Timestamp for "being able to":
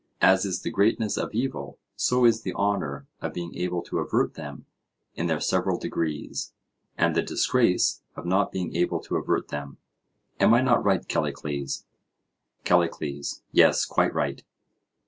3.35-3.99, 8.51-9.17